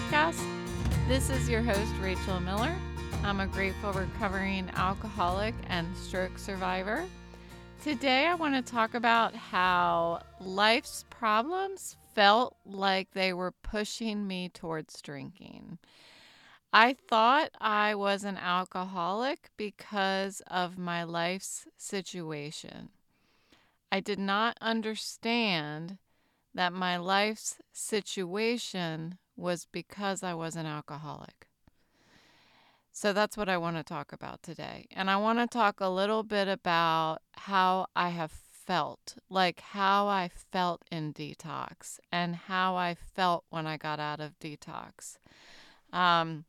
[0.00, 0.42] podcast.
[1.08, 2.74] This is your host, Rachel Miller.
[3.22, 7.04] I'm a grateful recovering alcoholic and stroke survivor.
[7.82, 14.48] Today, I want to talk about how life's problems felt like they were pushing me
[14.48, 15.78] towards drinking.
[16.72, 22.88] I thought I was an alcoholic because of my life's situation.
[23.92, 25.98] I did not understand
[26.54, 31.48] that my life's situation was because I was an alcoholic.
[32.92, 34.86] So that's what I want to talk about today.
[34.90, 40.06] And I want to talk a little bit about how I have felt, like how
[40.06, 45.16] I felt in detox and how I felt when I got out of detox.
[45.92, 46.44] Um,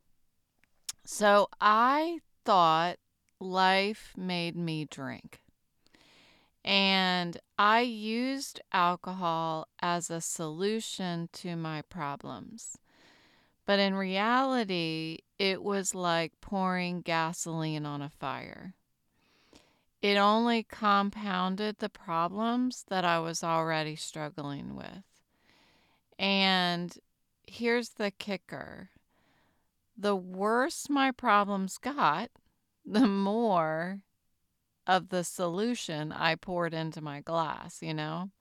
[1.05, 2.98] so I thought
[3.40, 5.41] life made me drink.
[6.63, 12.77] And I used alcohol as a solution to my problems.
[13.72, 18.74] But in reality, it was like pouring gasoline on a fire.
[20.02, 25.05] It only compounded the problems that I was already struggling with.
[26.20, 26.94] And
[27.48, 28.90] here's the kicker
[29.98, 32.30] the worse my problems got,
[32.86, 34.02] the more
[34.86, 38.32] of the solution I poured into my glass, you know?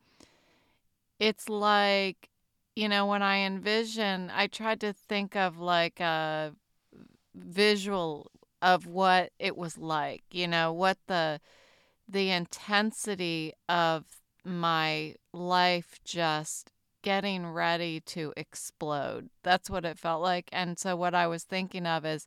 [1.21, 2.31] It's like,
[2.77, 6.53] you know, when I envision, I tried to think of like a
[7.35, 8.31] visual
[8.63, 11.41] of what it was like, you know, what the
[12.09, 14.05] the intensity of
[14.45, 19.31] my life just getting ready to explode.
[19.43, 20.49] That's what it felt like.
[20.53, 22.27] And so what I was thinking of is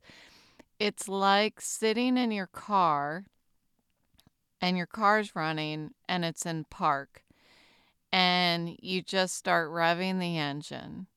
[0.79, 3.25] it's like sitting in your car
[4.61, 7.23] and your car's running and it's in park
[8.13, 11.07] and you just start revving the engine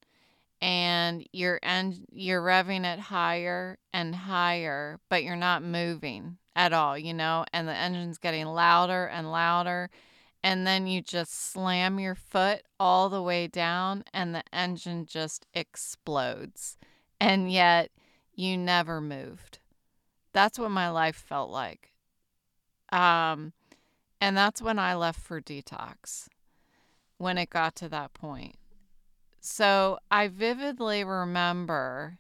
[0.61, 6.99] and you're en- you're revving it higher and higher but you're not moving at all
[6.99, 9.91] you know and the engine's getting louder and louder
[10.43, 15.47] and then you just slam your foot all the way down and the engine just
[15.55, 16.77] explodes
[17.21, 17.91] and yet
[18.37, 19.59] you never moved.
[20.33, 21.93] That's what my life felt like.
[22.93, 23.55] Um,
[24.21, 26.29] and that's when I left for detox,
[27.19, 28.57] when it got to that point.
[29.41, 32.19] So I vividly remember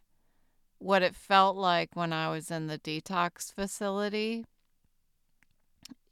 [0.78, 4.44] what it felt like when I was in the detox facility.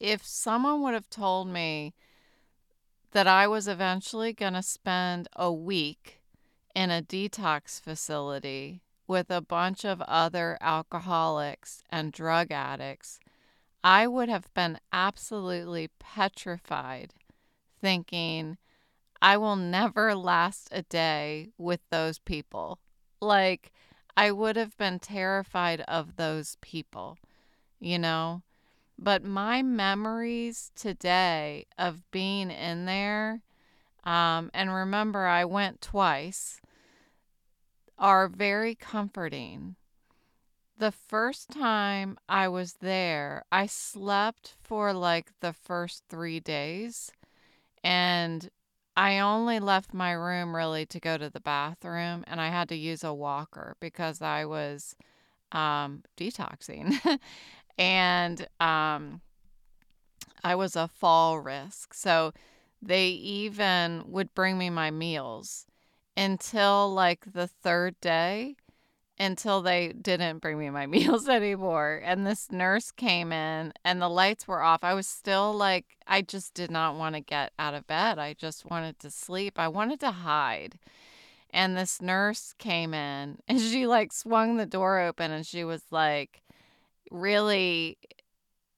[0.01, 1.95] If someone would have told me
[3.13, 6.21] that I was eventually going to spend a week
[6.75, 13.21] in a detox facility with a bunch of other alcoholics and drug addicts
[13.85, 17.13] I would have been absolutely petrified,
[17.83, 18.57] thinking,
[19.25, 22.79] I will never last a day with those people.
[23.23, 23.73] Like,
[24.19, 27.17] I would have been terrified of those people,
[27.81, 28.43] you know?
[28.99, 33.41] But my memories today of being in there,
[34.05, 36.61] um, and remember, I went twice,
[37.99, 39.77] are very comforting
[40.77, 47.11] the first time I was there, I slept for like the first three days.
[47.83, 48.51] And
[48.97, 52.25] I only left my room really to go to the bathroom.
[52.27, 54.95] And I had to use a walker because I was
[55.53, 56.95] um, detoxing.
[57.79, 59.21] and um,
[60.43, 61.95] I was a fall risk.
[61.95, 62.33] So
[62.81, 65.67] they even would bring me my meals
[66.17, 68.57] until like the third day
[69.25, 72.01] until they didn't bring me my meals anymore.
[72.05, 74.85] And this nurse came in and the lights were off.
[74.85, 78.19] I was still like, I just did not want to get out of bed.
[78.19, 79.59] I just wanted to sleep.
[79.59, 80.79] I wanted to hide.
[81.51, 85.83] And this nurse came in and she like swung the door open and she was
[85.91, 86.43] like,
[87.11, 87.99] really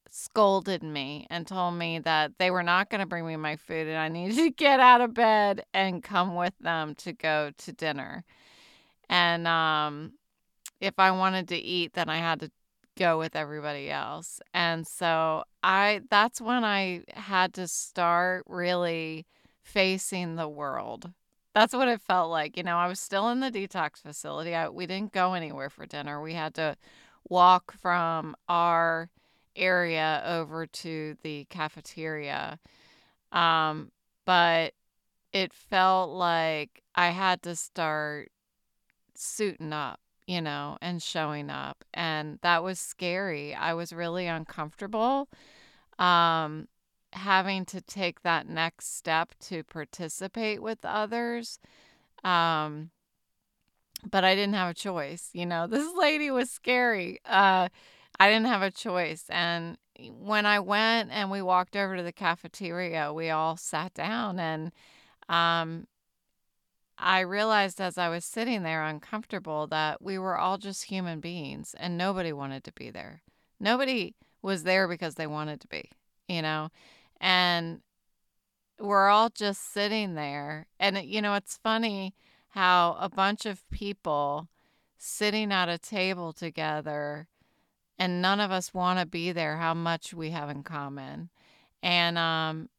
[0.09, 3.87] scolded me and told me that they were not going to bring me my food
[3.87, 7.71] and I needed to get out of bed and come with them to go to
[7.73, 8.23] dinner.
[9.09, 10.13] And um
[10.79, 12.51] if I wanted to eat, then I had to
[12.97, 14.41] go with everybody else.
[14.53, 19.25] And so I that's when I had to start really
[19.61, 21.11] facing the world.
[21.53, 22.57] That's what it felt like.
[22.57, 24.53] You know, I was still in the detox facility.
[24.53, 26.21] I, we didn't go anywhere for dinner.
[26.21, 26.75] We had to
[27.29, 29.09] walk from our
[29.55, 32.59] area over to the cafeteria.
[33.31, 33.91] Um,
[34.25, 34.73] but
[35.33, 38.31] it felt like I had to start
[39.15, 41.83] suiting up you know, and showing up.
[41.93, 43.55] And that was scary.
[43.55, 45.29] I was really uncomfortable
[45.97, 46.67] um,
[47.13, 51.59] having to take that next step to participate with others.
[52.23, 52.91] Um,
[54.11, 55.29] but I didn't have a choice.
[55.33, 57.19] You know, this lady was scary.
[57.25, 57.69] Uh,
[58.19, 59.25] I didn't have a choice.
[59.29, 59.77] And
[60.19, 64.71] when I went and we walked over to the cafeteria, we all sat down and
[65.29, 65.87] um,
[66.97, 71.75] I realized as I was sitting there uncomfortable that we were all just human beings
[71.79, 73.21] and nobody wanted to be there.
[73.59, 75.91] Nobody was there because they wanted to be,
[76.27, 76.69] you know?
[77.19, 77.81] And
[78.79, 80.67] we're all just sitting there.
[80.79, 82.15] And, you know, it's funny
[82.49, 84.47] how a bunch of people
[84.97, 87.27] sitting at a table together
[87.99, 91.29] and none of us want to be there, how much we have in common.
[91.83, 92.69] And, um,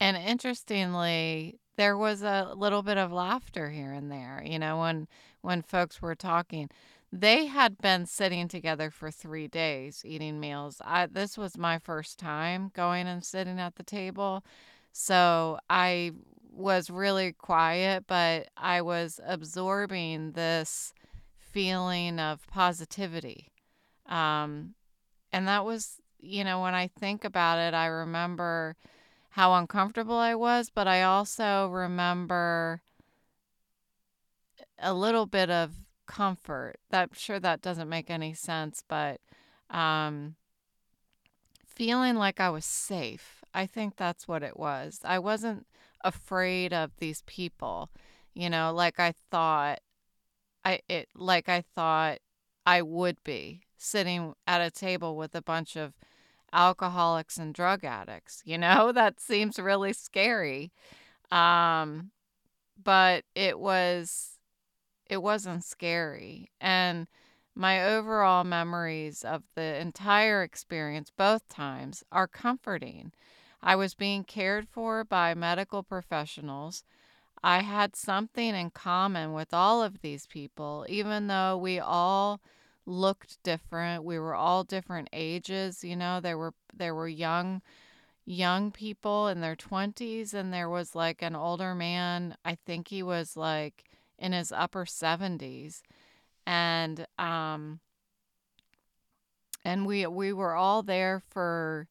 [0.00, 5.08] and interestingly, there was a little bit of laughter here and there, you know, when
[5.40, 6.70] when folks were talking.
[7.14, 10.80] They had been sitting together for 3 days eating meals.
[10.84, 14.44] I this was my first time going and sitting at the table.
[14.92, 16.12] So I
[16.52, 20.92] was really quiet, but I was absorbing this
[21.38, 23.48] feeling of positivity.
[24.06, 24.74] Um,
[25.32, 28.76] and that was, you know, when I think about it, I remember
[29.32, 32.82] how uncomfortable I was, but I also remember
[34.78, 35.72] a little bit of
[36.06, 36.76] comfort.
[36.90, 39.20] That I'm sure that doesn't make any sense, but
[39.70, 40.36] um,
[41.66, 43.42] feeling like I was safe.
[43.54, 45.00] I think that's what it was.
[45.02, 45.66] I wasn't
[46.04, 47.88] afraid of these people,
[48.34, 49.80] you know, like I thought
[50.62, 52.18] I it like I thought
[52.66, 55.94] I would be sitting at a table with a bunch of
[56.52, 58.42] alcoholics and drug addicts.
[58.44, 60.72] You know, that seems really scary.
[61.30, 62.10] Um,
[62.82, 64.38] but it was,
[65.06, 66.50] it wasn't scary.
[66.60, 67.06] And
[67.54, 73.12] my overall memories of the entire experience, both times, are comforting.
[73.62, 76.84] I was being cared for by medical professionals.
[77.44, 82.40] I had something in common with all of these people, even though we all
[82.86, 84.04] looked different.
[84.04, 86.20] We were all different ages, you know.
[86.20, 87.62] There were there were young
[88.24, 92.36] young people in their 20s and there was like an older man.
[92.44, 93.84] I think he was like
[94.18, 95.82] in his upper 70s.
[96.46, 97.80] And um
[99.64, 101.88] and we we were all there for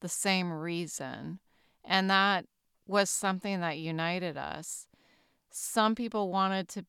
[0.00, 1.40] the same reason.
[1.84, 2.46] And that
[2.86, 4.86] was something that united us.
[5.50, 6.84] Some people wanted to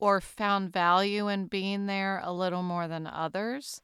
[0.00, 3.80] or found value in being there a little more than others.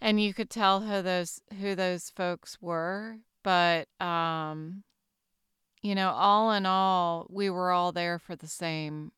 [0.00, 4.82] And you could tell who those who those folks were, but um
[5.82, 9.12] you know, all in all, we were all there for the same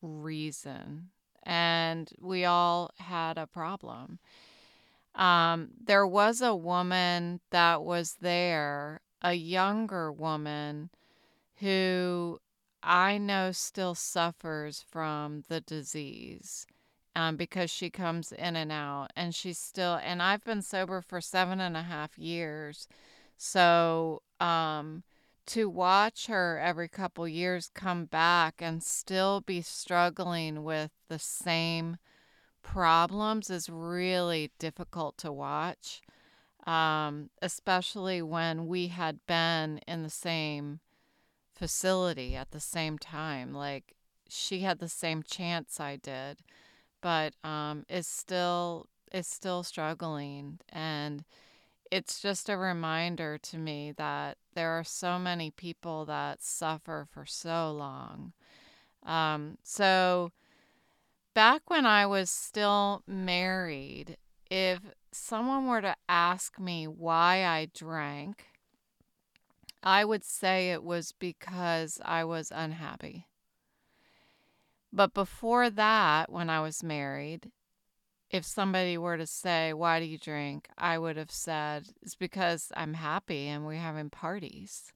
[0.00, 1.10] reason
[1.44, 4.18] and we all had a problem.
[5.14, 10.90] Um, there was a woman that was there, a younger woman
[11.56, 12.40] who
[12.84, 16.66] I know still suffers from the disease
[17.16, 19.98] um, because she comes in and out, and she's still.
[20.02, 22.86] And I've been sober for seven and a half years,
[23.36, 25.02] so um,
[25.46, 31.96] to watch her every couple years come back and still be struggling with the same
[32.62, 36.02] problems is really difficult to watch,
[36.66, 40.80] um, especially when we had been in the same
[41.54, 43.54] facility at the same time.
[43.54, 43.94] Like
[44.28, 46.38] she had the same chance I did,
[47.00, 51.24] but um, is still is still struggling, and
[51.90, 57.24] it's just a reminder to me that there are so many people that suffer for
[57.24, 58.32] so long.
[59.04, 60.32] Um, so
[61.34, 64.16] back when I was still married,
[64.50, 64.80] if
[65.12, 68.46] someone were to ask me why I drank,
[69.84, 73.26] I would say it was because I was unhappy.
[74.90, 77.50] But before that, when I was married,
[78.30, 80.68] if somebody were to say, Why do you drink?
[80.78, 84.92] I would have said, It's because I'm happy and we're having parties.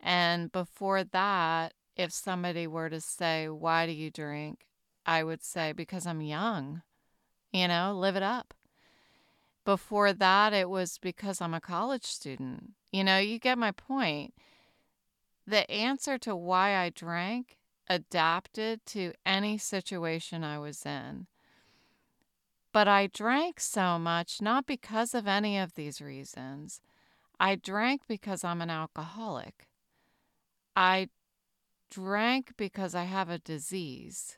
[0.00, 4.60] And before that, if somebody were to say, Why do you drink?
[5.04, 6.80] I would say, Because I'm young.
[7.52, 8.54] You know, live it up.
[9.64, 12.72] Before that, it was because I'm a college student.
[12.92, 14.34] You know, you get my point.
[15.46, 21.26] The answer to why I drank adapted to any situation I was in.
[22.72, 26.80] But I drank so much not because of any of these reasons.
[27.40, 29.66] I drank because I'm an alcoholic.
[30.76, 31.08] I
[31.90, 34.36] drank because I have a disease.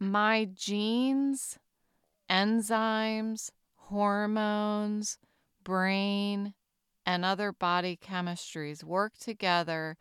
[0.00, 1.58] My genes,
[2.28, 3.50] enzymes,
[3.88, 5.18] hormones,
[5.62, 6.54] brain,
[7.06, 9.96] and other body chemistries work together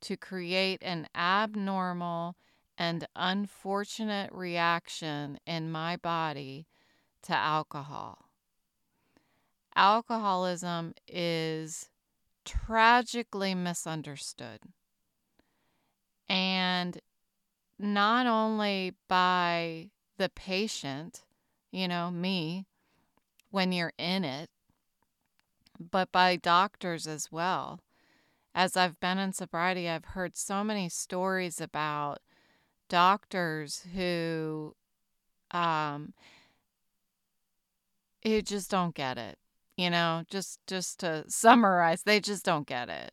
[0.00, 2.36] to create an abnormal
[2.78, 6.66] and unfortunate reaction in my body
[7.22, 8.26] to alcohol.
[9.74, 11.90] Alcoholism is
[12.44, 14.60] tragically misunderstood.
[16.28, 16.98] And
[17.78, 21.24] not only by the patient,
[21.70, 22.66] you know, me,
[23.56, 24.50] when you're in it,
[25.80, 27.80] but by doctors as well.
[28.54, 32.18] As I've been in sobriety, I've heard so many stories about
[32.90, 34.76] doctors who
[35.52, 36.12] um
[38.24, 39.38] who just don't get it.
[39.78, 43.12] You know, just just to summarize, they just don't get it.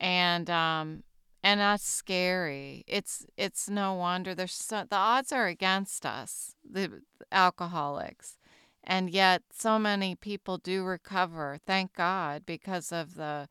[0.00, 1.04] And um
[1.44, 2.82] and that's scary.
[2.88, 8.39] It's it's no wonder there's so, the odds are against us, the alcoholics.
[8.84, 13.48] And yet so many people do recover, thank God, because of the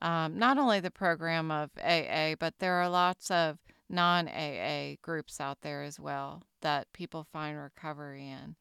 [0.00, 5.40] um, not only the program of AA, but there are lots of non AA groups
[5.40, 8.56] out there as well that people find recovery in.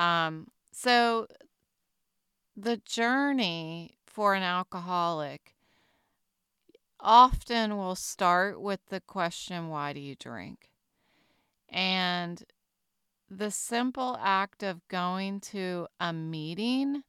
[0.00, 1.26] Um, so
[2.56, 5.54] the journey for an alcoholic
[6.98, 10.70] often will start with the question, Why do you drink?
[11.68, 12.42] And
[13.30, 17.04] the simple act of going to a meeting,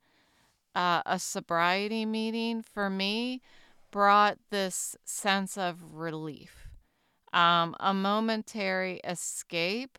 [0.75, 3.41] uh, a sobriety meeting, for me,
[3.89, 6.67] brought this sense of relief,
[7.33, 9.97] um, a momentary escape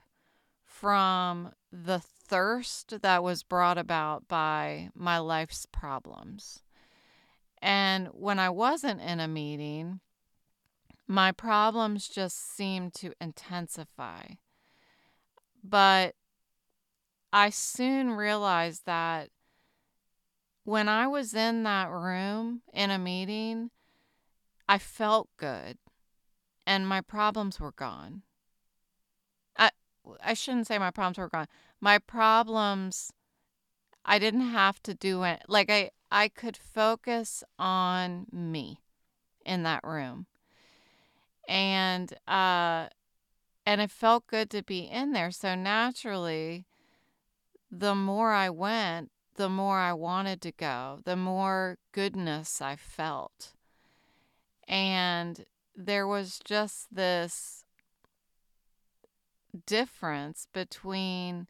[0.65, 6.63] from the thirst that was brought about by my life's problems.
[7.61, 10.01] And when I wasn't in a meeting,
[11.07, 14.23] my problems just seemed to intensify.
[15.63, 16.15] But
[17.33, 19.31] I soon realized that
[20.65, 23.71] when I was in that room in a meeting,
[24.69, 25.79] I felt good
[26.67, 28.23] and my problems were gone.
[29.57, 29.71] I
[30.23, 31.49] I shouldn't say my problems were gone.
[31.81, 33.13] My problems
[34.05, 35.43] I didn't have to do it.
[35.49, 38.81] Like I I could focus on me
[39.45, 40.27] in that room.
[41.49, 42.89] And uh
[43.65, 45.31] and it felt good to be in there.
[45.31, 46.65] So naturally,
[47.71, 53.55] the more I went, the more I wanted to go, the more goodness I felt.
[54.69, 57.65] And there was just this
[59.67, 61.47] difference between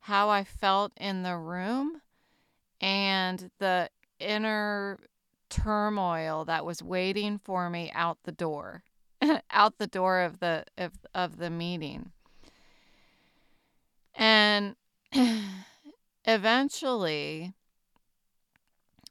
[0.00, 2.00] how I felt in the room
[2.80, 4.98] and the inner
[5.48, 8.82] turmoil that was waiting for me out the door,
[9.50, 12.12] out the door of the of, of the meeting.
[14.14, 14.76] And
[16.24, 17.52] eventually,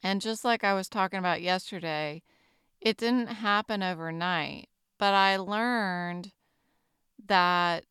[0.02, 2.24] and just like I was talking about yesterday,
[2.82, 6.32] it didn't happen overnight, but I learned
[7.28, 7.86] that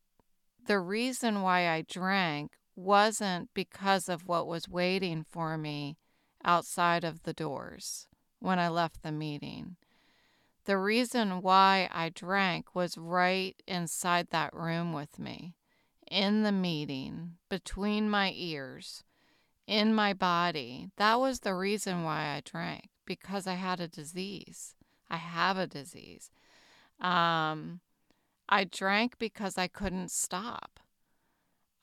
[0.67, 5.97] the reason why I drank wasn't because of what was waiting for me
[6.43, 8.07] outside of the doors
[8.39, 9.77] when I left the meeting.
[10.65, 15.53] The reason why I drank was right inside that room with me,
[16.09, 19.03] in the meeting, between my ears,
[19.67, 20.89] in my body.
[20.97, 24.75] That was the reason why I drank, because I had a disease.
[25.07, 26.31] I have a disease.
[26.99, 27.81] Um,
[28.49, 30.79] I drank because I couldn't stop.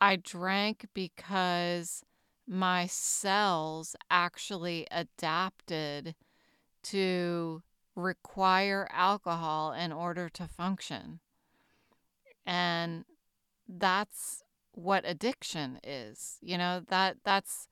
[0.01, 2.03] I drank because
[2.49, 6.17] my cells actually adapted
[6.83, 7.63] to
[7.95, 11.21] require alcohol in order to function.
[12.47, 13.05] And
[13.69, 16.39] that's what addiction is.
[16.41, 17.69] You know, that that's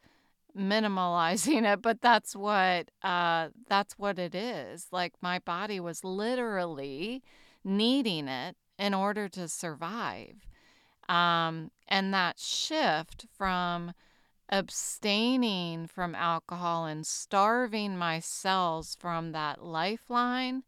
[0.56, 4.88] minimalizing it, but that's what uh that's what it is.
[4.92, 7.22] Like my body was literally
[7.64, 10.46] needing it in order to survive.
[11.08, 13.92] Um and that shift from
[14.50, 20.64] abstaining from alcohol and starving my cells from that lifeline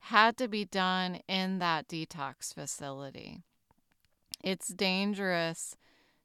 [0.00, 3.40] had to be done in that detox facility.
[4.42, 5.76] It's dangerous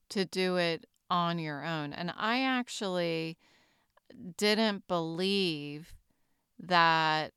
[0.09, 1.93] to do it on your own.
[1.93, 3.37] And I actually
[4.37, 5.93] didn't believe
[6.59, 7.31] that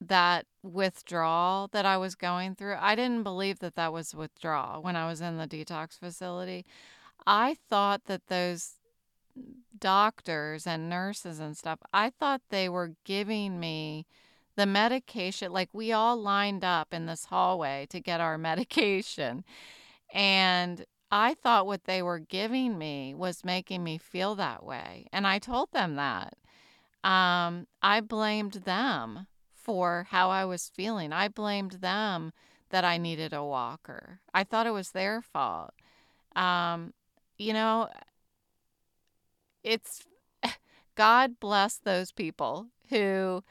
[0.00, 4.96] that withdrawal that I was going through, I didn't believe that that was withdrawal when
[4.96, 6.64] I was in the detox facility.
[7.26, 8.76] I thought that those
[9.78, 14.06] doctors and nurses and stuff, I thought they were giving me
[14.56, 15.52] the medication.
[15.52, 19.44] Like we all lined up in this hallway to get our medication.
[20.12, 25.06] And I thought what they were giving me was making me feel that way.
[25.12, 26.34] And I told them that.
[27.02, 31.12] Um, I blamed them for how I was feeling.
[31.12, 32.32] I blamed them
[32.70, 34.20] that I needed a walker.
[34.32, 35.72] I thought it was their fault.
[36.36, 36.92] Um,
[37.40, 37.88] you know,
[39.64, 40.02] it's
[40.94, 43.42] God bless those people who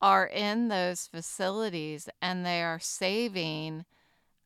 [0.00, 3.84] are in those facilities and they are saving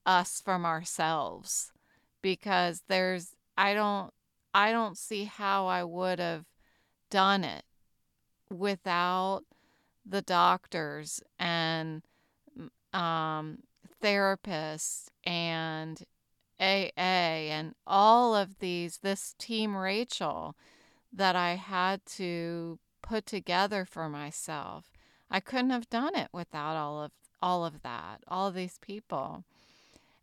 [0.07, 1.73] us from ourselves
[2.23, 4.13] because there's I don't
[4.55, 6.47] I don't see how I would have
[7.11, 7.65] done it
[8.51, 9.43] without
[10.07, 12.03] the doctors and
[12.95, 13.59] um,
[14.03, 16.03] therapists and
[16.61, 20.57] AA and all of these, this team Rachel
[21.13, 24.91] that I had to put together for myself.
[25.31, 29.45] I couldn't have done it without all of all of that, all of these people.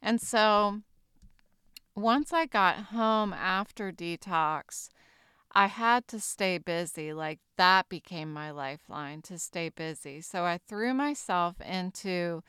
[0.02, 0.82] And so
[1.96, 4.90] once I got home after detox,
[5.52, 7.13] I had to stay busy.
[7.13, 10.22] Like that became my lifeline to stay busy.
[10.22, 12.44] So I threw myself into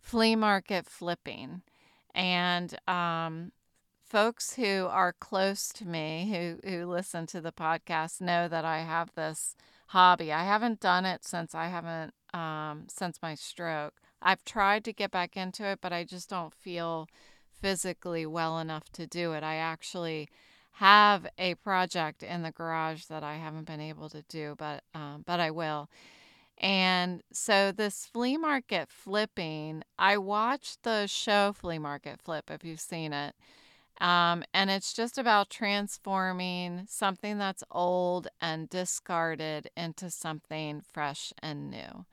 [0.00, 1.62] flea market flipping.
[2.14, 3.52] And um,
[4.04, 6.30] folks who are close to me,
[6.64, 9.56] who, who listen to the podcast, know that I have this
[9.88, 10.32] hobby.
[10.32, 13.94] I haven't done it since I haven't, um, since my stroke.
[14.22, 17.08] I've tried to get back into it, but I just don't feel
[17.60, 19.42] physically well enough to do it.
[19.42, 20.28] I actually
[20.78, 25.22] have a project in the garage that I haven't been able to do, but um,
[25.26, 25.88] but I will.
[26.58, 32.80] And so this flea market flipping, I watched the show Flea Market Flip if you've
[32.80, 33.34] seen it.
[34.00, 41.70] Um, and it's just about transforming something that's old and discarded into something fresh and
[41.70, 42.06] new.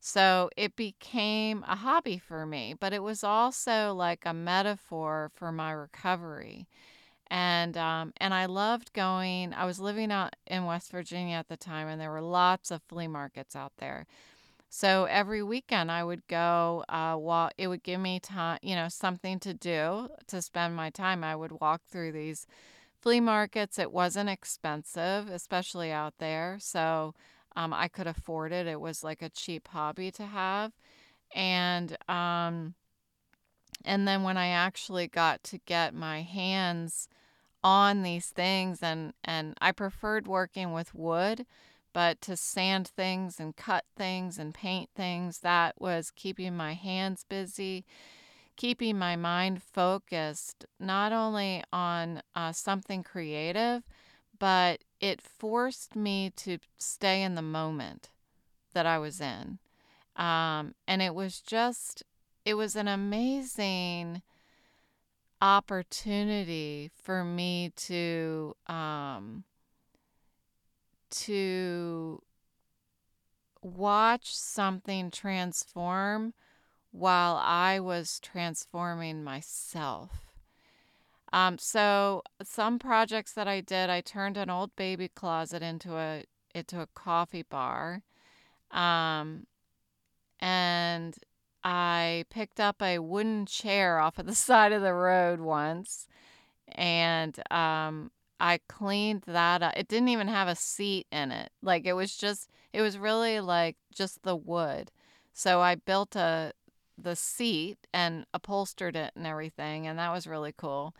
[0.00, 5.50] So it became a hobby for me, but it was also like a metaphor for
[5.50, 6.68] my recovery
[7.30, 9.52] and um, and I loved going.
[9.52, 12.82] I was living out in West Virginia at the time, and there were lots of
[12.82, 14.06] flea markets out there.
[14.70, 16.84] So every weekend I would go.
[16.88, 20.90] Uh, while it would give me time, you know, something to do to spend my
[20.90, 21.22] time.
[21.24, 22.46] I would walk through these
[23.00, 23.78] flea markets.
[23.78, 27.14] It wasn't expensive, especially out there, so
[27.56, 28.66] um, I could afford it.
[28.66, 30.72] It was like a cheap hobby to have,
[31.34, 32.74] and um,
[33.84, 37.08] and then when I actually got to get my hands
[37.62, 41.46] on these things and and I preferred working with wood,
[41.92, 47.24] but to sand things and cut things and paint things that was keeping my hands
[47.28, 47.84] busy,
[48.56, 53.82] keeping my mind focused not only on uh, something creative,
[54.38, 58.10] but it forced me to stay in the moment
[58.74, 59.58] that I was in.
[60.16, 62.02] Um, and it was just
[62.44, 64.22] it was an amazing
[65.40, 69.44] opportunity for me to um
[71.10, 72.22] to
[73.62, 76.34] watch something transform
[76.90, 80.28] while I was transforming myself.
[81.32, 86.24] Um, so some projects that I did, I turned an old baby closet into a
[86.54, 88.02] into a coffee bar.
[88.70, 89.46] Um,
[90.40, 91.16] and
[91.70, 96.08] I picked up a wooden chair off of the side of the road once
[96.66, 99.74] and um, I cleaned that up.
[99.76, 101.50] It didn't even have a seat in it.
[101.62, 104.90] Like it was just it was really like just the wood.
[105.34, 106.52] So I built a
[106.96, 110.94] the seat and upholstered it and everything and that was really cool.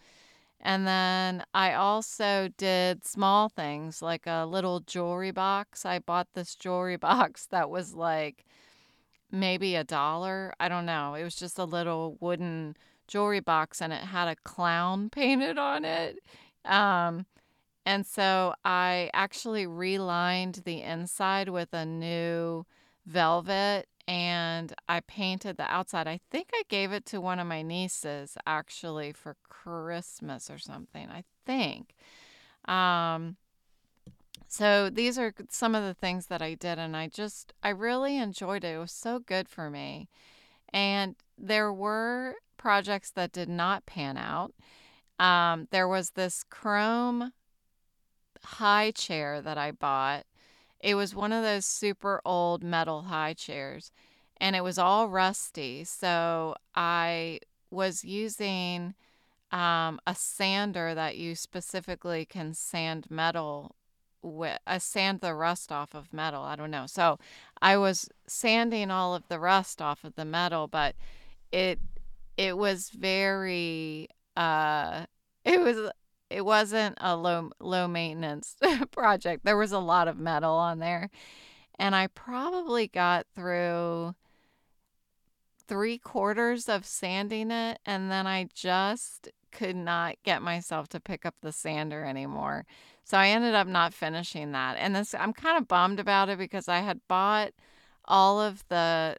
[0.60, 5.86] And then I also did small things like a little jewelry box.
[5.86, 8.44] I bought this jewelry box that was like
[9.30, 10.54] maybe a dollar.
[10.58, 11.14] I don't know.
[11.14, 15.84] It was just a little wooden jewelry box and it had a clown painted on
[15.84, 16.18] it.
[16.64, 17.26] Um,
[17.86, 22.66] and so I actually relined the inside with a new
[23.06, 26.06] velvet and I painted the outside.
[26.06, 31.08] I think I gave it to one of my nieces actually for Christmas or something.
[31.08, 31.94] I think.
[32.66, 33.36] Um,
[34.48, 38.16] so these are some of the things that I did, and I just, I really
[38.16, 38.74] enjoyed it.
[38.74, 40.08] It was so good for me.
[40.72, 44.54] And there were projects that did not pan out.
[45.18, 47.32] Um, there was this chrome
[48.42, 50.24] high chair that I bought.
[50.80, 53.90] It was one of those super old metal high chairs,
[54.40, 55.84] and it was all rusty.
[55.84, 58.94] So I was using
[59.50, 63.74] um, a sander that you specifically can sand metal
[64.22, 66.42] with I sand the rust off of metal.
[66.42, 66.86] I don't know.
[66.86, 67.18] So
[67.60, 70.94] I was sanding all of the rust off of the metal, but
[71.52, 71.78] it
[72.36, 75.06] it was very uh
[75.44, 75.90] it was
[76.30, 78.56] it wasn't a low low maintenance
[78.90, 79.44] project.
[79.44, 81.10] There was a lot of metal on there.
[81.78, 84.14] And I probably got through
[85.68, 91.24] three quarters of sanding it, and then I just could not get myself to pick
[91.24, 92.66] up the sander anymore.
[93.08, 94.76] So I ended up not finishing that.
[94.78, 97.52] And this I'm kind of bummed about it because I had bought
[98.04, 99.16] all of the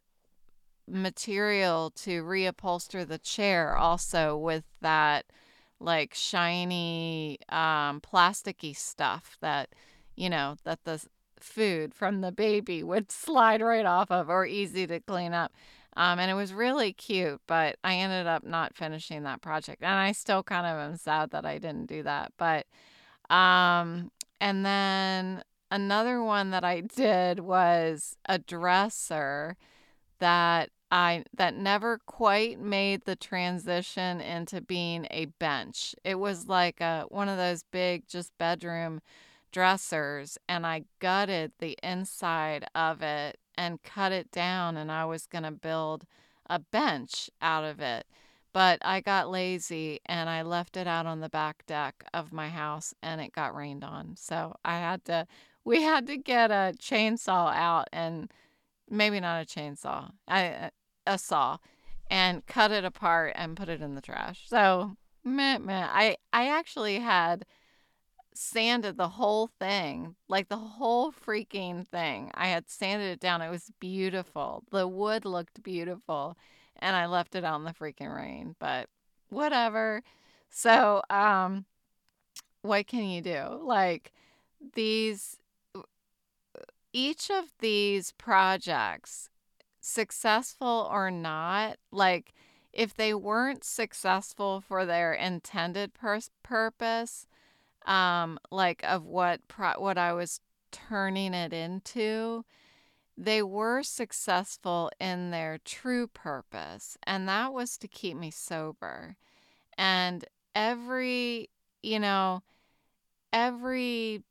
[0.87, 5.25] material to reupholster the chair also with that
[5.79, 9.69] like shiny um plasticky stuff that
[10.15, 11.03] you know that the
[11.39, 15.53] food from the baby would slide right off of or easy to clean up
[15.95, 19.93] um, and it was really cute but i ended up not finishing that project and
[19.93, 22.65] i still kind of am sad that i didn't do that but
[23.29, 24.11] um,
[24.41, 29.55] and then another one that i did was a dresser
[30.19, 35.93] that I that never quite made the transition into being a bench.
[36.03, 39.01] It was like a one of those big just bedroom
[39.51, 45.25] dressers and I gutted the inside of it and cut it down and I was
[45.25, 46.05] going to build
[46.49, 48.05] a bench out of it.
[48.51, 52.49] But I got lazy and I left it out on the back deck of my
[52.49, 54.15] house and it got rained on.
[54.17, 55.27] So I had to
[55.63, 58.31] we had to get a chainsaw out and
[58.89, 60.11] maybe not a chainsaw.
[60.27, 60.69] I uh,
[61.05, 61.57] a saw
[62.09, 64.45] and cut it apart and put it in the trash.
[64.47, 65.87] So, meh, meh.
[65.89, 67.45] I I actually had
[68.33, 72.31] sanded the whole thing, like the whole freaking thing.
[72.33, 73.41] I had sanded it down.
[73.41, 74.63] It was beautiful.
[74.71, 76.37] The wood looked beautiful,
[76.77, 78.87] and I left it on the freaking rain, but
[79.29, 80.03] whatever.
[80.49, 81.65] So, um
[82.61, 83.61] what can you do?
[83.63, 84.11] Like
[84.73, 85.37] these
[86.91, 89.29] each of these projects
[89.79, 92.33] successful or not, like
[92.73, 97.27] if they weren't successful for their intended pers- purpose,
[97.85, 102.45] um, like of what pro- what I was turning it into,
[103.21, 109.17] they were successful in their true purpose, and that was to keep me sober.
[109.77, 110.23] And
[110.55, 111.49] every,
[111.83, 112.43] you know,
[113.33, 114.23] every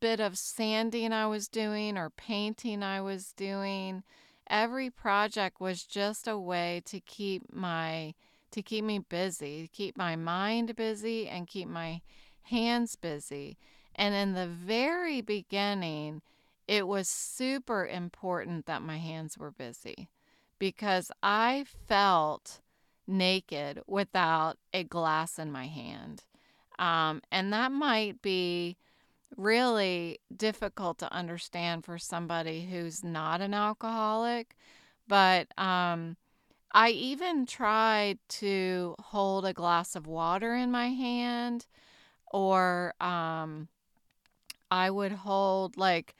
[0.00, 4.02] bit of sanding I was doing or painting I was doing.
[4.48, 8.14] Every project was just a way to keep my
[8.50, 12.02] to keep me busy, keep my mind busy and keep my
[12.42, 13.56] hands busy.
[13.96, 16.22] And in the very beginning,
[16.66, 20.08] it was super important that my hands were busy
[20.58, 22.60] because I felt
[23.06, 26.24] naked without a glass in my hand.
[26.78, 28.76] Um, and that might be
[29.36, 34.56] really difficult to understand for somebody who's not an alcoholic.
[35.06, 36.16] But um,
[36.72, 41.66] I even tried to hold a glass of water in my hand,
[42.32, 43.68] or um,
[44.70, 46.14] I would hold like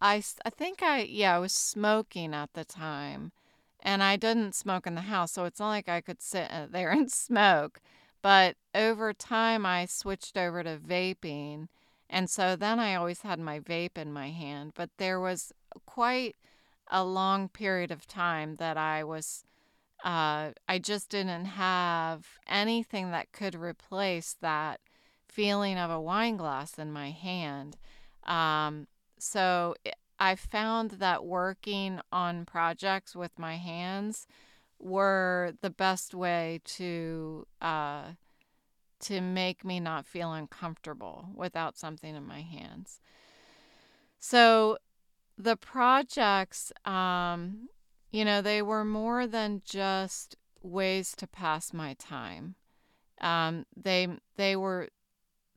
[0.00, 3.32] I I think I yeah I was smoking at the time,
[3.80, 6.66] and I didn't smoke in the house, so it's not like I could sit uh,
[6.70, 7.80] there and smoke.
[8.22, 11.68] But over time, I switched over to vaping
[12.10, 15.52] and so then I always had my vape in my hand, but there was
[15.86, 16.36] quite
[16.90, 19.44] a long period of time that I was
[20.04, 24.80] uh, I just didn't have anything that could replace that
[25.28, 27.76] feeling of a wine glass in my hand.
[28.24, 28.86] Um,
[29.18, 29.74] so
[30.18, 34.26] I found that working on projects with my hands
[34.78, 38.02] were the best way to uh,
[39.00, 43.00] to make me not feel uncomfortable without something in my hands.
[44.18, 44.78] So
[45.36, 47.68] the projects, um,
[48.10, 52.56] you know, they were more than just ways to pass my time.
[53.20, 54.88] Um, they they were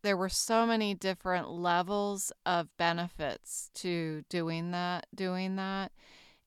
[0.03, 5.91] there were so many different levels of benefits to doing that doing that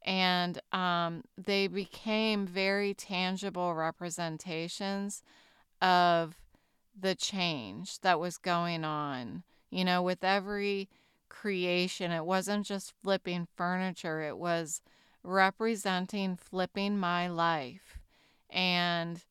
[0.05, 5.23] and um, they became very tangible representations
[5.81, 6.37] of
[6.99, 9.43] the change that was going on.
[9.71, 10.91] You know, with every
[11.29, 14.83] creation, it wasn't just flipping furniture, it was
[15.23, 17.99] representing flipping my life.
[18.51, 19.23] And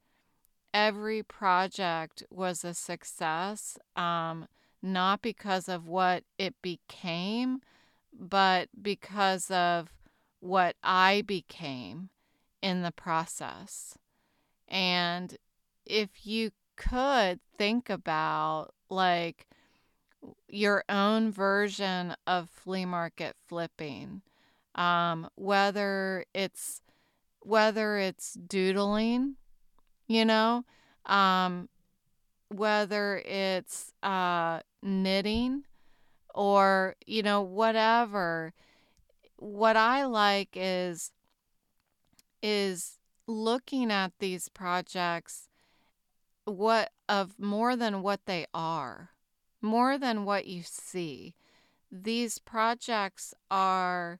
[0.74, 4.48] every project was a success, um,
[4.82, 7.62] not because of what it became,
[8.12, 9.90] but because of
[10.40, 12.10] what I became
[12.62, 13.98] in the process.
[14.68, 15.38] And
[15.86, 19.48] if you could think about like
[20.48, 24.22] your own version of flea market flipping
[24.76, 26.82] um, whether it's
[27.42, 29.36] whether it's doodling
[30.14, 30.64] you know
[31.06, 31.68] um,
[32.50, 35.64] whether it's uh, knitting
[36.34, 38.54] or you know whatever
[39.38, 41.12] what i like is
[42.42, 45.48] is looking at these projects
[46.46, 49.12] what of more than what they are,
[49.62, 51.36] more than what you see.
[51.92, 54.20] These projects are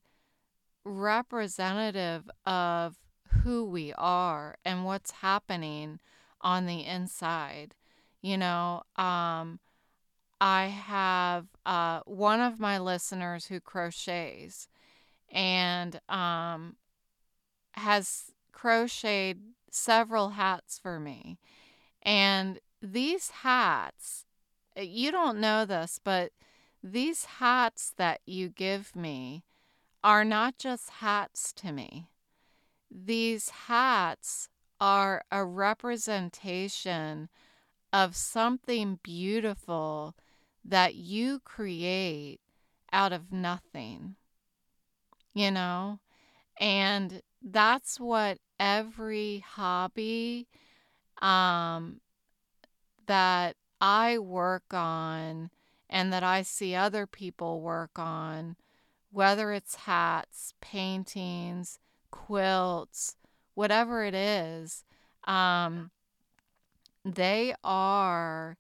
[0.86, 2.98] representative of
[3.44, 6.00] who we are and what's happening
[6.42, 7.76] on the inside.
[8.22, 9.60] You know, um,
[10.40, 14.68] I have uh, one of my listeners who crochets
[15.32, 16.76] and um,
[17.74, 21.40] has crocheted several hats for me.
[22.02, 24.26] And these hats,
[24.78, 26.32] uh, you don't know this, but
[26.84, 29.44] these hats that you give me
[30.04, 32.08] are not just hats to me.
[32.96, 37.30] These hats are a representation
[37.92, 40.16] of something beautiful
[40.64, 42.40] that you create
[42.92, 44.16] out of nothing,
[45.34, 46.00] you know?
[46.60, 50.48] And that's what every hobby
[51.22, 52.00] um,
[53.08, 55.50] that I work on
[55.90, 58.56] and that I see other people work on,
[59.12, 61.80] whether it's hats, paintings,
[62.26, 63.16] quilts,
[63.54, 64.84] whatever it is,
[65.26, 65.92] um,
[67.04, 68.58] they are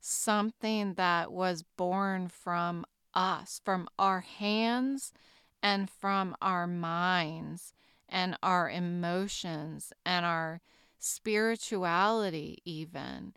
[0.00, 5.12] something that was born from us, from our hands
[5.62, 7.72] and from our minds
[8.08, 10.60] and our emotions and our
[10.98, 13.32] spirituality, even.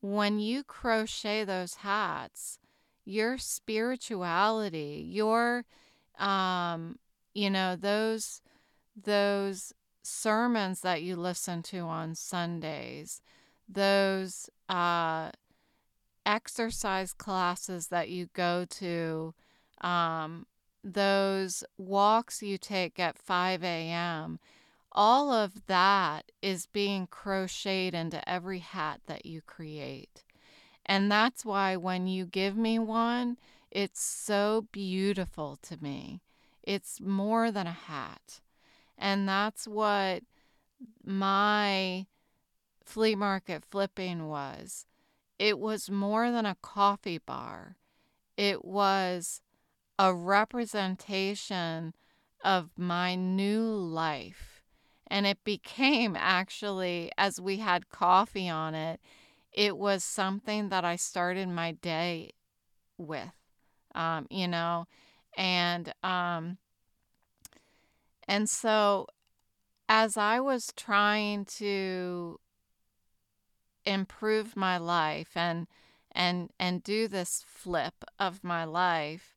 [0.00, 2.58] When you crochet those hats,
[3.04, 5.64] your spirituality, your,
[6.18, 6.98] um,
[7.34, 8.42] you know, those,
[9.04, 13.20] those sermons that you listen to on Sundays,
[13.68, 15.30] those, uh,
[16.26, 19.34] exercise classes that you go to,
[19.80, 20.46] um,
[20.82, 24.38] those walks you take at 5 a.m.,
[24.92, 30.24] all of that is being crocheted into every hat that you create.
[30.84, 33.36] And that's why when you give me one,
[33.70, 36.22] it's so beautiful to me.
[36.62, 38.40] It's more than a hat.
[39.00, 40.22] And that's what
[41.04, 42.06] my
[42.84, 44.86] flea market flipping was.
[45.38, 47.76] It was more than a coffee bar,
[48.36, 49.40] it was
[49.98, 51.94] a representation
[52.44, 54.62] of my new life.
[55.06, 59.00] And it became actually, as we had coffee on it,
[59.52, 62.30] it was something that I started my day
[62.96, 63.34] with,
[63.94, 64.86] um, you know,
[65.36, 66.58] and um,
[68.28, 69.06] and so
[69.88, 72.38] as I was trying to
[73.84, 75.66] improve my life and
[76.12, 79.36] and and do this flip of my life,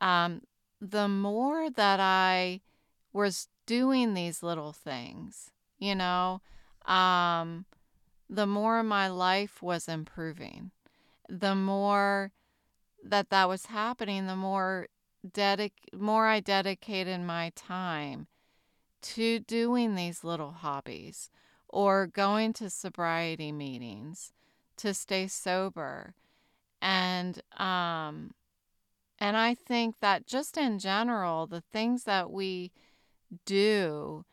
[0.00, 0.42] um,
[0.80, 2.60] the more that I
[3.12, 6.40] was doing these little things, you know,
[6.86, 7.64] um,
[8.28, 10.70] the more my life was improving.
[11.28, 12.32] The more
[13.02, 14.88] that that was happening, the more
[15.26, 18.26] dedic more I dedicated my time
[19.02, 21.30] to doing these little hobbies
[21.68, 24.32] or going to sobriety meetings
[24.76, 26.14] to stay sober
[26.80, 28.32] and um
[29.18, 32.72] and I think that just in general, the things that we
[33.46, 34.24] do,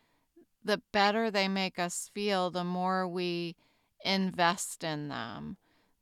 [0.63, 3.55] the better they make us feel, the more we
[4.03, 5.57] invest in them.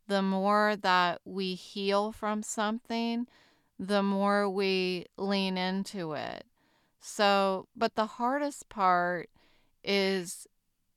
[0.08, 3.28] The more that we heal from something,
[3.80, 6.44] the more we lean into it.
[7.00, 9.30] So, but the hardest part
[9.84, 10.46] is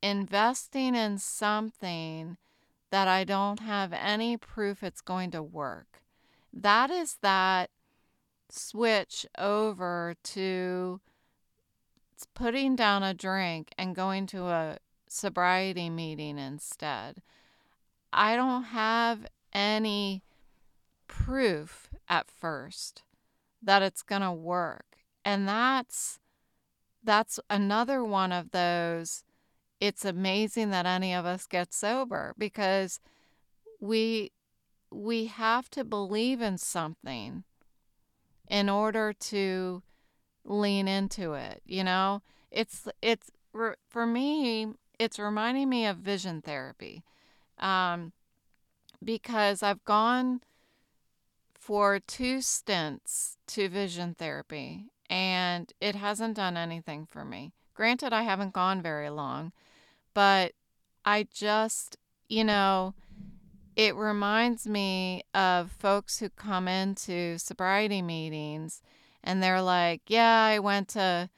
[0.02, 2.36] investing in something
[2.90, 6.02] that I don't have any proof it's going to work.
[6.52, 7.70] That is that
[8.50, 11.00] switch over to
[12.34, 17.22] putting down a drink and going to a sobriety meeting instead.
[18.12, 20.22] I don't have any
[21.06, 23.02] proof at first
[23.62, 24.98] that it's going to work.
[25.24, 26.20] And that's
[27.02, 29.24] that's another one of those
[29.80, 33.00] it's amazing that any of us get sober because
[33.80, 34.30] we
[34.92, 37.42] we have to believe in something
[38.48, 39.82] in order to
[40.44, 42.22] lean into it you know
[42.52, 43.32] it's it's
[43.88, 44.68] for me
[45.00, 47.02] it's reminding me of vision therapy
[47.58, 48.12] um,
[49.02, 50.40] because i've gone
[51.62, 57.52] for two stints to vision therapy and it hasn't done anything for me.
[57.74, 59.52] Granted i haven't gone very long
[60.12, 60.52] but
[61.04, 61.96] i just
[62.28, 62.94] you know
[63.76, 68.82] it reminds me of folks who come into sobriety meetings
[69.24, 71.30] and they're like, "Yeah, I went to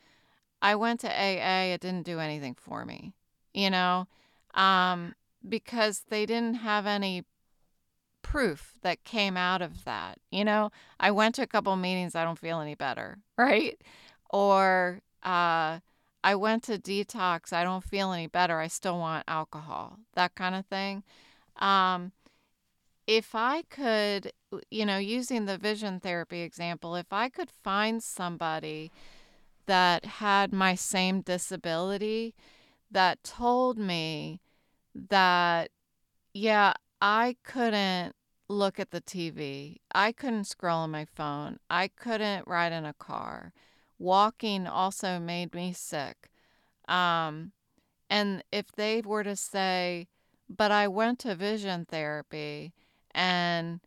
[0.62, 3.12] I went to AA, it didn't do anything for me,
[3.52, 4.08] you know,
[4.54, 5.14] um,
[5.46, 7.24] because they didn't have any
[8.34, 10.18] proof that came out of that.
[10.32, 13.80] You know, I went to a couple meetings, I don't feel any better, right?
[14.28, 15.78] Or uh,
[16.24, 20.56] I went to detox, I don't feel any better, I still want alcohol, that kind
[20.56, 21.04] of thing.
[21.60, 22.10] Um,
[23.06, 24.32] if I could,
[24.68, 28.90] you know, using the vision therapy example, if I could find somebody
[29.66, 32.34] that had my same disability
[32.90, 34.40] that told me
[35.08, 35.70] that,
[36.32, 38.16] yeah, I couldn't
[38.48, 39.78] look at the TV.
[39.94, 41.58] I couldn't scroll on my phone.
[41.70, 43.52] I couldn't ride in a car.
[43.98, 46.30] Walking also made me sick.
[46.88, 47.52] Um,
[48.10, 50.08] and if they were to say,
[50.48, 52.74] but I went to vision therapy
[53.12, 53.80] and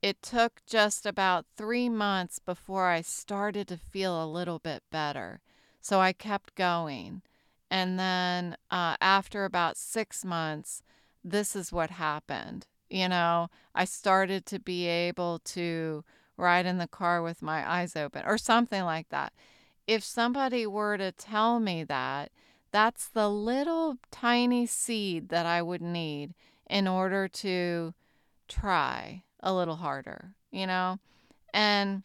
[0.00, 5.40] it took just about three months before I started to feel a little bit better.
[5.80, 7.22] So I kept going.
[7.70, 10.82] And then uh, after about six months,
[11.22, 12.66] this is what happened.
[12.92, 16.04] You know, I started to be able to
[16.36, 19.32] ride in the car with my eyes open or something like that.
[19.86, 22.30] If somebody were to tell me that,
[22.70, 26.34] that's the little tiny seed that I would need
[26.68, 27.94] in order to
[28.46, 30.98] try a little harder, you know?
[31.54, 32.02] And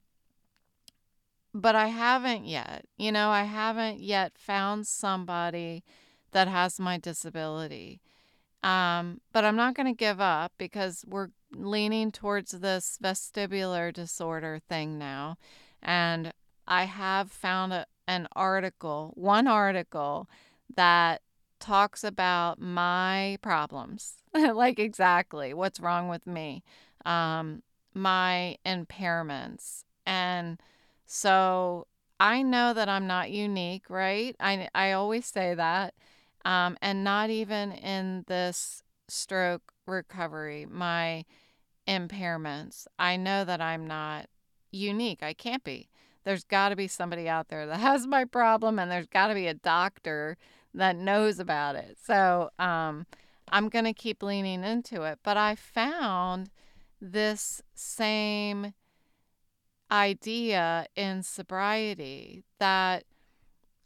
[1.54, 2.86] but I haven't yet.
[2.97, 5.84] You know, I haven't yet found somebody
[6.32, 8.00] that has my disability.
[8.63, 14.60] Um, but I'm not going to give up because we're leaning towards this vestibular disorder
[14.67, 15.38] thing now.
[15.82, 16.34] And
[16.67, 20.28] I have found a, an article, one article
[20.76, 21.22] that
[21.60, 26.63] talks about my problems, like exactly what's wrong with me,
[27.06, 29.84] um, my impairments.
[30.06, 30.60] And
[31.06, 31.88] so
[32.20, 34.36] I know that I'm not unique, right?
[34.39, 35.93] I, I always say that.
[36.48, 41.26] Um, and not even in this stroke recovery, my
[41.90, 42.88] impairments.
[42.98, 44.28] I know that I'm not
[44.72, 45.22] unique.
[45.22, 45.90] I can't be.
[46.24, 49.34] There's got to be somebody out there that has my problem, and there's got to
[49.34, 50.38] be a doctor
[50.74, 51.98] that knows about it.
[52.02, 53.06] So um,
[53.52, 55.20] I'm going to keep leaning into it.
[55.24, 56.50] But I found
[57.02, 58.74] this same
[59.92, 63.04] idea in sobriety that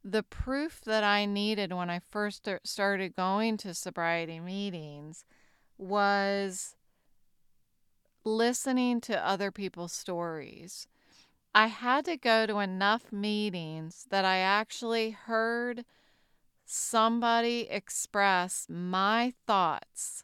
[0.03, 5.25] the proof that I needed when I first started going to sobriety meetings
[5.77, 6.75] was
[8.23, 10.87] listening to other people's stories.
[11.53, 15.85] I had to go to enough meetings that I actually heard
[16.65, 20.23] somebody express my thoughts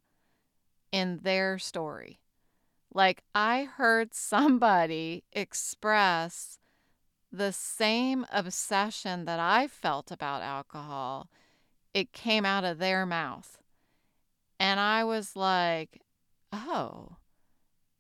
[0.92, 2.20] in their story.
[2.94, 6.60] Like I heard somebody express
[7.32, 11.30] the same obsession that I felt about alcohol,
[11.94, 13.60] it came out of their mouth.
[14.60, 16.02] And I was like,
[16.52, 17.18] oh,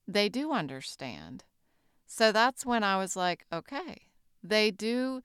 [0.07, 1.43] they do understand.
[2.05, 4.03] So that's when I was like, okay,
[4.41, 5.21] they do,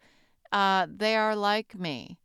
[0.51, 2.19] uh, they are like me.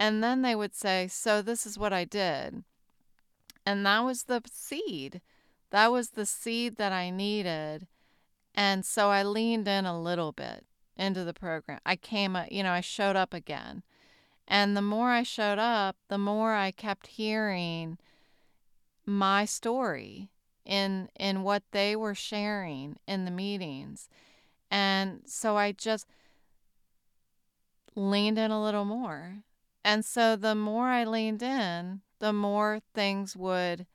[0.00, 2.64] And then they would say, so this is what I did.
[3.64, 5.20] And that was the seed.
[5.70, 7.86] That was the seed that I needed.
[8.54, 10.64] And so I leaned in a little bit
[10.98, 11.80] into the program.
[11.86, 13.82] I came, you know, I showed up again.
[14.46, 17.98] And the more I showed up, the more I kept hearing
[19.04, 20.30] my story
[20.64, 24.08] in in what they were sharing in the meetings.
[24.70, 26.06] And so I just
[27.94, 29.38] leaned in a little more.
[29.84, 33.86] And so the more I leaned in, the more things would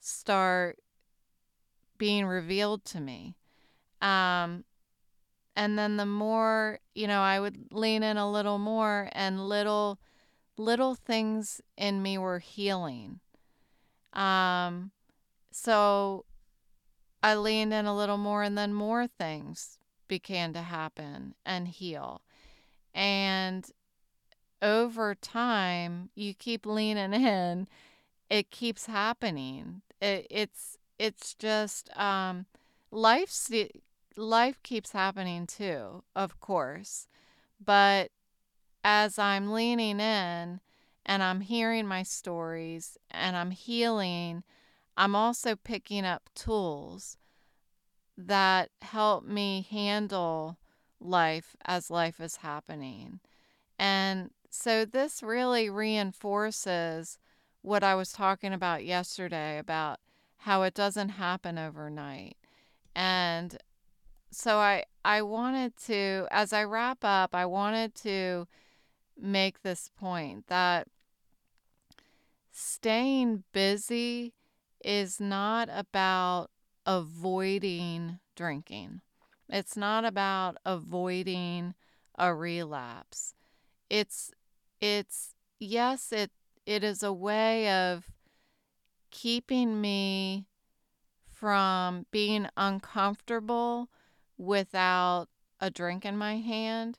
[0.00, 0.78] start
[1.98, 3.36] being revealed to me.
[4.02, 4.64] Um,
[5.56, 9.98] and then the more you know i would lean in a little more and little
[10.56, 13.20] little things in me were healing.
[14.12, 14.92] Um
[15.50, 16.24] so
[17.22, 19.78] i leaned in a little more and then more things
[20.08, 22.22] began to happen and heal.
[22.94, 23.68] And
[24.62, 27.68] over time you keep leaning in
[28.30, 29.82] it keeps happening.
[30.00, 32.46] It, it's it's just um
[32.90, 33.50] life's
[34.16, 37.08] life keeps happening too, of course.
[37.62, 38.10] But
[38.82, 40.60] as I'm leaning in
[41.06, 44.42] and I'm hearing my stories and I'm healing,
[44.96, 47.16] I'm also picking up tools
[48.16, 50.58] that help me handle
[51.00, 53.20] life as life is happening.
[53.78, 57.18] And so this really reinforces
[57.62, 59.98] what I was talking about yesterday about
[60.38, 62.36] how it doesn't happen overnight.
[62.94, 63.58] And
[64.34, 68.46] so I I wanted to as I wrap up, I wanted to
[69.16, 70.88] make this point that
[72.50, 74.34] staying busy
[74.84, 76.50] is not about
[76.86, 79.00] avoiding drinking.
[79.48, 81.74] It's not about avoiding
[82.18, 83.34] a relapse.
[83.90, 84.30] It's
[84.80, 86.30] it's yes, it
[86.66, 88.10] it is a way of
[89.10, 90.46] keeping me
[91.28, 93.88] from being uncomfortable
[94.36, 95.28] without
[95.60, 96.98] a drink in my hand,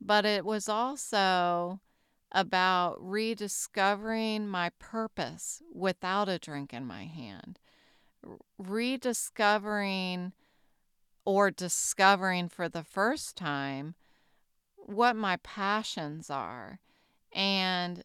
[0.00, 1.80] but it was also
[2.32, 7.58] about rediscovering my purpose without a drink in my hand,
[8.58, 10.32] rediscovering
[11.24, 13.94] or discovering for the first time
[14.76, 16.80] what my passions are
[17.32, 18.02] and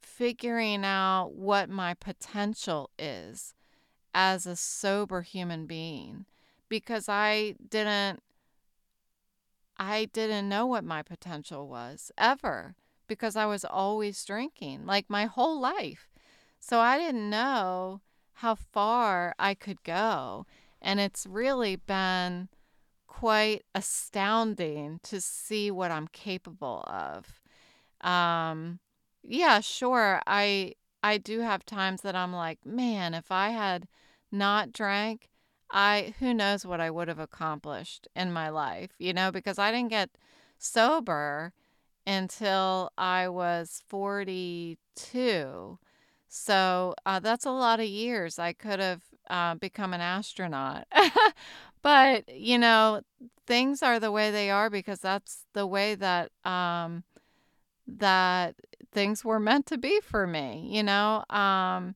[0.00, 3.54] figuring out what my potential is
[4.14, 6.24] as a sober human being
[6.68, 8.22] because I didn't
[9.78, 12.74] I didn't know what my potential was ever
[13.06, 16.08] because I was always drinking like my whole life.
[16.58, 18.00] So I didn't know
[18.34, 20.46] how far I could go.
[20.80, 22.48] And it's really been
[23.06, 27.40] quite astounding to see what I'm capable of.
[28.06, 28.80] Um,
[29.22, 30.20] yeah, sure.
[30.26, 33.86] I I do have times that I'm like, man, if I had
[34.32, 35.30] not drank,
[35.70, 39.72] I who knows what I would have accomplished in my life, you know, because I
[39.72, 40.10] didn't get
[40.58, 41.52] sober
[42.06, 45.78] until I was 42.
[46.28, 48.38] So uh, that's a lot of years.
[48.38, 50.86] I could have uh, become an astronaut.
[51.82, 53.00] but, you know,
[53.46, 57.04] things are the way they are because that's the way that um,
[57.86, 58.56] that
[58.92, 61.24] things were meant to be for me, you know?
[61.30, 61.94] Um,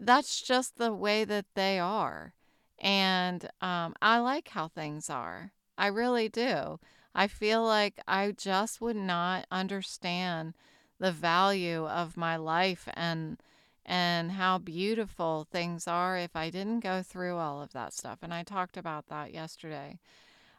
[0.00, 2.34] that's just the way that they are.
[2.82, 5.52] And um, I like how things are.
[5.78, 6.80] I really do.
[7.14, 10.54] I feel like I just would not understand
[10.98, 13.38] the value of my life and
[13.84, 18.18] and how beautiful things are if I didn't go through all of that stuff.
[18.22, 19.98] And I talked about that yesterday.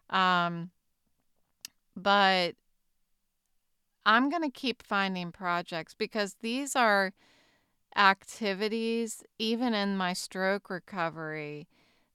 [0.10, 0.72] Um,
[1.96, 2.56] but
[4.06, 7.14] I'm going to keep finding projects because these are
[7.96, 11.68] activities, even in my stroke recovery,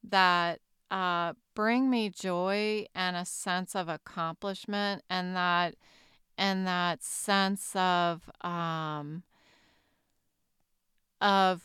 [0.03, 5.75] that uh, bring me joy and a sense of accomplishment and that
[6.37, 9.25] and that sense of um,
[11.21, 11.63] of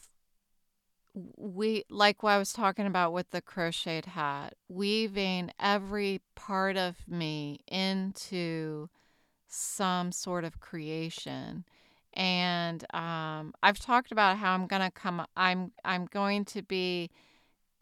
[1.38, 6.96] we like what I was talking about with the crocheted hat, weaving every part of
[7.08, 8.90] me into
[9.48, 11.66] some sort of creation.
[12.16, 15.26] And um, I've talked about how I'm gonna come.
[15.38, 17.12] I'm I'm going to be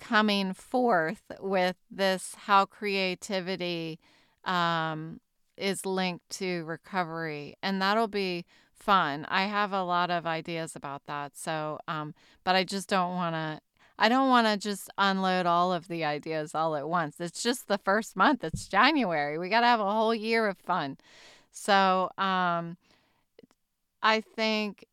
[0.02, 4.00] coming forth with this how creativity
[4.44, 5.22] um,
[5.56, 8.44] is linked to recovery, and that'll be
[8.74, 9.26] fun.
[9.30, 11.38] I have a lot of ideas about that.
[11.38, 13.62] So, um, but I just don't want to.
[14.00, 17.20] I don't want to just unload all of the ideas all at once.
[17.20, 18.44] It's just the first month.
[18.44, 19.38] It's January.
[19.38, 20.98] We got to have a whole year of fun.
[21.52, 22.78] So, um,
[24.02, 24.86] I think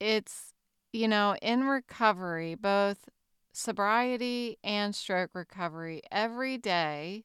[0.00, 0.54] it's,
[0.94, 3.10] you know, in recovery, both
[3.58, 7.24] sobriety and stroke recovery, every day,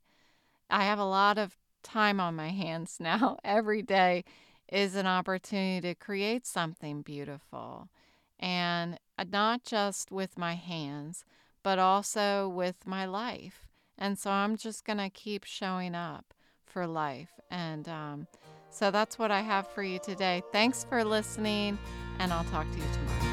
[0.69, 3.37] I have a lot of time on my hands now.
[3.43, 4.23] every day
[4.71, 7.89] is an opportunity to create something beautiful.
[8.39, 11.23] And uh, not just with my hands,
[11.61, 13.67] but also with my life.
[13.97, 16.33] And so I'm just going to keep showing up
[16.65, 17.39] for life.
[17.51, 18.27] And um,
[18.71, 20.41] so that's what I have for you today.
[20.51, 21.77] Thanks for listening,
[22.17, 23.32] and I'll talk to you tomorrow.